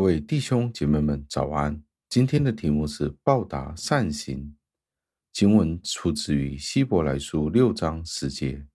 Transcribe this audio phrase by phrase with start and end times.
[0.00, 1.84] 各位弟兄姐妹们，早安！
[2.08, 4.56] 今天的题目是报答善行。
[5.30, 8.66] 经文出自于希伯来书六章十节。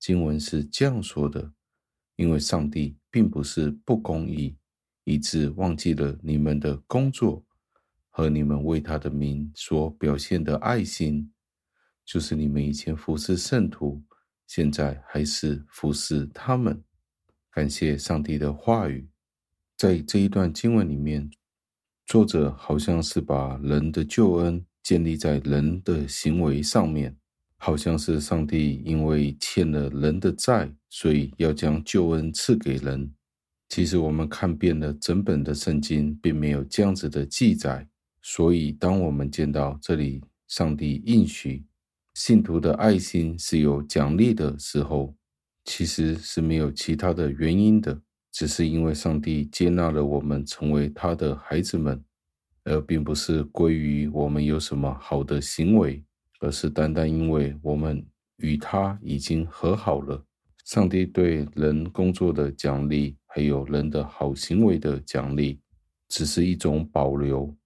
[0.00, 1.52] 经文是这样说的：
[2.16, 4.56] 因为上帝并不是不公义，
[5.04, 7.44] 以致忘记了你们的工作
[8.10, 11.32] 和你们为他的名所表现的爱心，
[12.04, 14.02] 就是你们以前服侍圣徒，
[14.48, 16.82] 现在还是服侍他们。
[17.52, 19.08] 感谢上帝的话语。
[19.76, 21.30] 在这一段经文里面，
[22.06, 27.16] 作者好像是把人的救恩建立在人的行为上面，
[27.58, 33.12] 好像是上帝因为欠了人的债，所以要将救恩赐给人。
[33.68, 37.88] 其实我们看遍了整本的圣经，并没有这样子的记载。
[38.22, 41.64] 所以，当我们见到这里，上帝应许
[42.14, 45.16] 信徒的爱心是有奖励的时候，
[45.64, 48.00] 其实是没有其他的原因的。
[48.34, 52.04] 只是因为上帝接纳了我们成为他的孩子们，
[52.64, 56.02] 而并不是归于我们有什么好的行为，
[56.40, 58.04] 而是单单因为我们
[58.38, 60.20] 与他已经和好了。
[60.64, 65.60] 上帝对人工作的奖励，还有人的好行为的奖励，
[66.08, 67.56] 只是一种保留。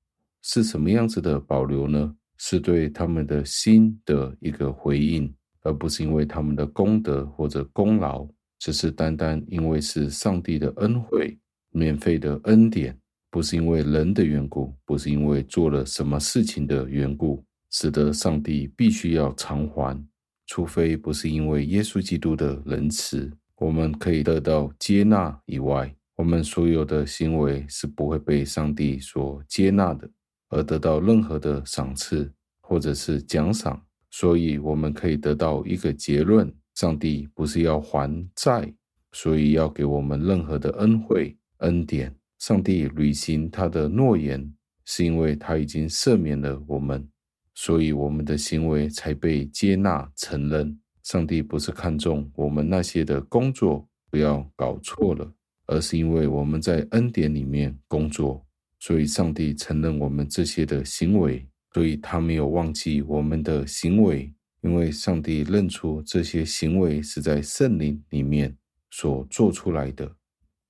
[0.42, 2.14] 是什么样子的保留呢？
[2.36, 8.28] 是对他们的心的一个回应，而不是因为他们的功德或者功劳。
[8.58, 11.38] 只是单单因为是上帝的恩惠，
[11.70, 12.98] 免费的恩典，
[13.30, 20.04] 不是因为人的缘故，不是因为做了什么事情的缘故，使得上帝必须要偿还。
[20.46, 30.10] 除非不是因为耶稣基督的仁慈，我们可以得到接纳以外，我们所有的行为是不会被上帝所接纳的，
[30.48, 33.84] 而得到任何的赏赐或者是奖赏。
[34.10, 36.50] 所以，我们可以得到一个结论。
[36.78, 38.72] 上帝不是要还债，
[39.10, 42.14] 所以要给我们任何的恩惠恩典。
[42.38, 47.04] 上帝履行他的诺言，是因为他已经赦免了我们，
[47.52, 50.78] 所以我们的行为才被接纳承认。
[51.02, 55.28] 上帝不是看重我们那些的工作，不要搞错了，
[55.66, 58.46] 而是因为我们在恩典里面工作，
[58.78, 61.44] 所以上帝承认我们这些的行为，
[61.74, 64.32] 所以他没有忘记我们的行为。
[64.68, 68.54] 因为上帝认出这些行为是在圣灵里面
[68.90, 70.14] 所做出来的，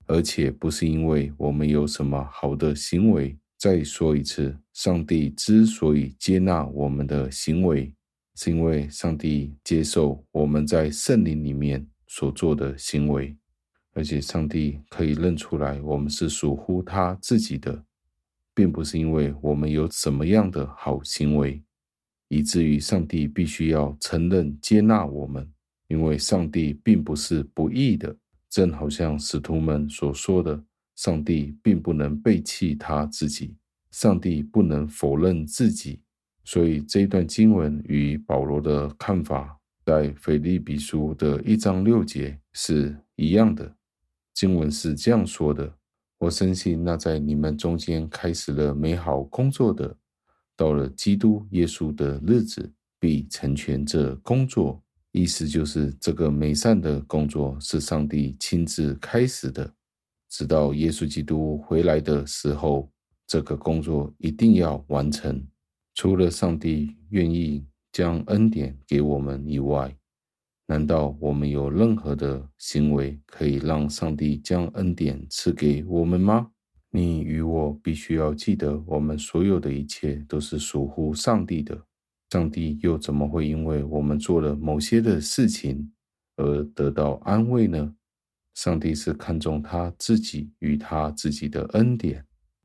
[0.07, 3.37] 而且不是因为我们有什么好的行为。
[3.57, 7.93] 再说一次，上帝之所以接纳我们的行为，
[8.37, 13.37] 是因为上帝接受我们在圣灵里面所做的行为，
[13.95, 17.83] 而且上帝可以认出来我们是属乎他自己的，
[18.55, 21.61] 并不是因为我们有什么样的好行为。
[22.29, 25.51] 以至于上帝必须要承认接纳我们，
[25.89, 28.15] 因为上帝并不是不义的，
[28.51, 30.63] 正好像使徒们所说的，
[30.97, 33.57] 上帝并不能背弃他自己，
[33.91, 36.01] 上帝不能否认自己。
[36.45, 43.75] 所以这一段经文与保罗的看法，在腓立比书的一章六节是一样的。
[44.35, 45.75] 经文是这样说的：
[46.19, 49.97] 我深信那在你们中间开始了美好工作的。
[50.59, 54.83] 到了基督耶稣的日子，必成全这工作。
[55.13, 59.73] 意思就是，这个美善的工作是上帝亲自开始的，
[60.29, 62.91] 直到耶稣基督回来的时候，
[63.27, 65.47] 这个工作一定要完成。
[65.95, 69.97] 除了上帝愿意将恩典给我们以外，
[70.67, 76.51] 难道我们有任何的行为可以让上帝将恩典赐给我们吗？
[76.91, 81.79] 你与我必须要记得，我们所有的一切都是属乎上帝的。
[82.31, 85.91] 上帝又怎么会因为我们做了某些的事情
[86.37, 87.95] 而得到安慰呢？
[88.55, 92.25] 上帝是看重他自己与他自己的恩典，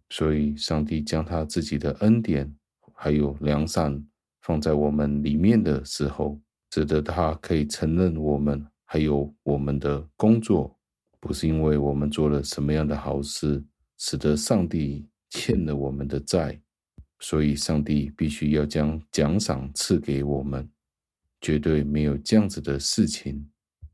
[0.09, 2.53] 所以上帝将他自己的恩典
[2.93, 4.03] 还有良善
[4.41, 6.39] 放在我们里面的时候，
[6.73, 10.77] 使得他可以承认我们还有我们的工作，
[11.19, 13.63] 不是因为我们做了什么样的好事。
[14.05, 16.59] 使得上帝欠了我们的债，
[17.21, 20.69] 所以上帝必须要将奖赏赐给我们，
[21.39, 23.49] 绝对没有这样子的事情。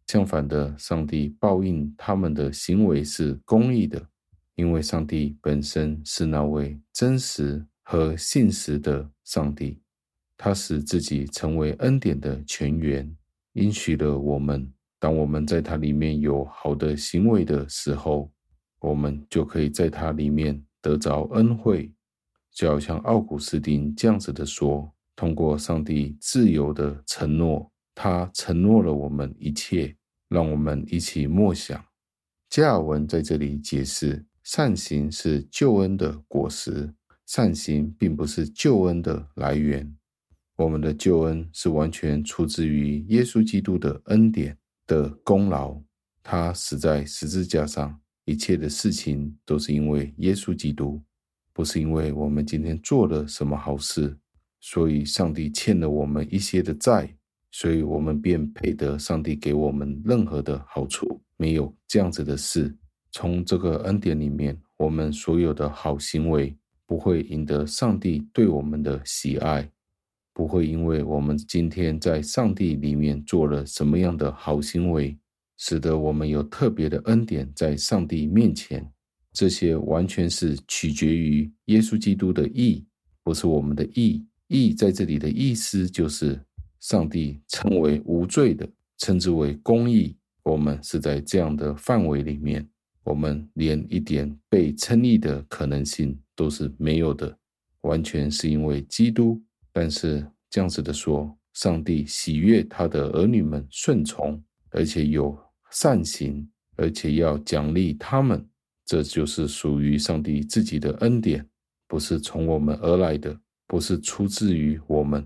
[0.07, 4.03] 相反的，上帝报应他们的行为是公义的，
[4.55, 9.79] 因为上帝本身是那位真实和信实的上帝，
[10.35, 13.15] 他使自己成为恩典的泉源，
[13.53, 18.31] 应许了我们，当我们在他里面有好的行为的时候。
[18.79, 21.91] 我们就可以在它里面得着恩惠，
[22.51, 29.95] 就好像奥古斯丁这样子的说：通过上帝自由的承诺，他承诺了我们一切，
[30.29, 31.83] 让我们一起默想。
[32.49, 36.93] 加尔文在这里解释，善行是救恩的果实，
[37.25, 39.93] 善行并不是救恩的来源。
[40.55, 45.79] 我们的救恩是完全出自于耶稣基督的恩典的功劳，
[46.23, 47.99] 他死在十字架上，
[48.29, 51.01] 一切的事情都是因为耶稣基督，
[51.51, 54.15] 不是因为我们今天做了什么好事，
[54.59, 57.11] 所以上帝欠了我们一些的债，
[57.51, 62.77] 所以我们便配得上帝给我们任何的好处，没有这样子的事。
[63.11, 66.55] 从这个恩典里面，我们所有的好行为
[66.85, 69.67] 不会赢得上帝对我们的喜爱，
[70.33, 75.17] 不会因为我们今天在上帝里面做了什么样的好行为，
[75.59, 78.91] 使得我们有特别的恩典在上帝面前。
[79.31, 82.83] 这些完全是取决于耶稣基督的义，
[83.23, 84.25] 不是我们的义。
[84.47, 86.41] 义在这里的意思就是
[86.79, 88.67] 上帝称为无罪的，
[88.97, 90.17] 称之为公义。
[90.41, 92.67] 我们是在这样的范围里面。
[93.03, 97.37] 我们连一点被称义的可能性都是没有的，
[97.81, 99.41] 完全是因为基督。
[99.71, 104.41] 但是这样子的说，上帝喜悦他的儿女们顺从，
[104.71, 105.37] 而且有
[105.71, 108.47] 善行，而且要奖励他们，
[108.85, 111.47] 这就是属于上帝自己的恩典，
[111.87, 115.25] 不是从我们而来的，不是出自于我们。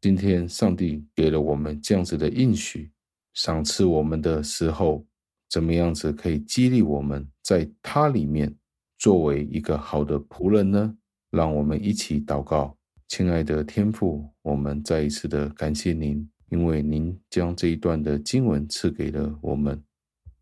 [0.00, 2.90] 今天上帝给了我们这样子的应许，
[3.34, 5.06] 赏赐我们的时候。
[5.50, 8.52] 怎么样子可以激励我们在他里面
[8.98, 10.96] 作为一个好的仆人呢？
[11.30, 19.82] 让我们一起祷告，亲爱的天父，我们再一次的感谢您，因为您将这一段的经文赐给了我们，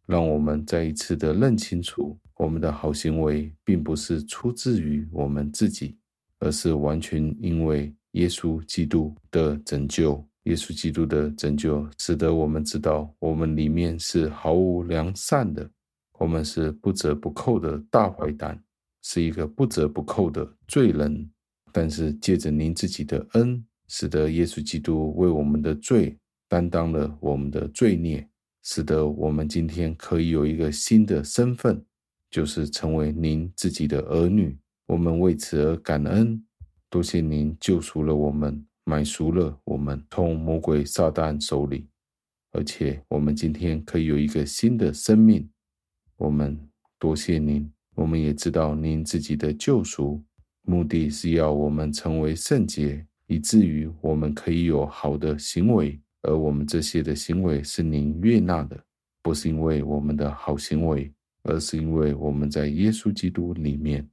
[0.07, 5.97] 让我们再一次的认清楚，我们的好行为并不是出自于我们自己，
[6.41, 10.23] 而是完全因为耶稣基督的拯救。
[10.43, 15.67] 耶稣基督的拯救，使得我们知道，我们里面是毫无良善的，
[16.19, 18.63] 我们是不折不扣的大坏蛋，
[19.03, 21.31] 是一个不折不扣的罪人。
[21.73, 26.17] 但是借着您自己的恩，使得耶稣基督为我们的罪
[26.49, 28.27] 担当了我们的罪孽，
[28.63, 31.85] 使得我们今天可以有一个新的身份，
[32.31, 34.57] 就是成为您自己的儿女。
[34.87, 36.43] 我们为此而感恩，
[36.89, 38.67] 多谢您救赎了我们。
[38.85, 41.87] 买赎了我们从魔鬼撒旦手里，
[42.51, 45.49] 而且我们今天可以有一个新的生命。
[46.17, 46.59] 我们
[46.99, 50.25] 多谢您，我们也知道您自己的救赎
[50.63, 56.01] 目的是要我们成为圣洁，以至于我们可以有好的行为。
[56.23, 58.79] 而我们这些的行为是您悦纳的，
[59.23, 64.09] 不是因为我们的好行为，而是因为我们在耶稣基督里面。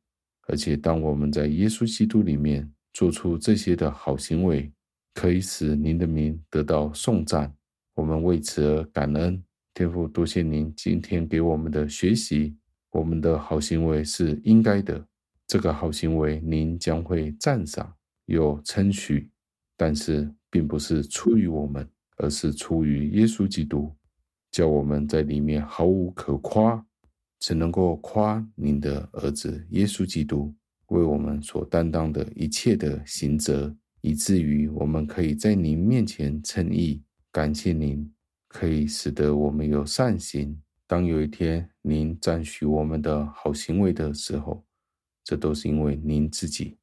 [0.48, 2.70] 而且当我们在耶稣基督里面。
[2.92, 4.70] 做出这些的好行为，
[5.14, 7.54] 可以使您的名得到颂赞。
[7.94, 9.42] 我们为此而感恩。
[9.76, 12.58] 天父，多谢您今天给我们的学习。
[12.90, 15.06] 我们的好行为是应该的，
[15.46, 17.94] 这个好行为您将会赞赏，
[18.30, 19.30] 有称许。
[19.76, 21.88] 但是，并不是出于我们，
[22.18, 23.94] 而是出于耶稣基督，
[24.52, 26.86] 叫我们在里面毫无可夸，
[27.40, 30.54] 只能够夸您的儿子耶稣基督。
[30.88, 38.12] 为我们所担当的一切的刑责，以至于我们可以在您面前称义，感谢您，
[38.48, 40.60] 可以使得我们有善行。
[40.88, 44.66] 当有一天您赞许我们的好行为的时候，
[45.24, 46.76] 这都是因为您自己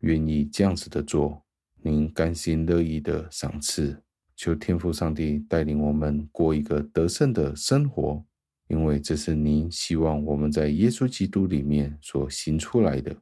[0.00, 1.44] 愿意这样子的做，
[1.82, 4.02] 您甘心乐意的赏赐。
[4.36, 8.24] 求天父上帝带领我们过一个得胜的生活，
[8.68, 13.16] 因为这是您希望我们在耶稣基督里面所行出来的。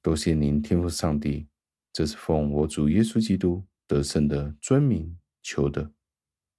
[0.00, 1.48] 多谢您，天父上帝，
[1.92, 5.90] 这是奉我主耶稣基督得胜的尊名求的，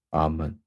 [0.10, 0.61] 阿门。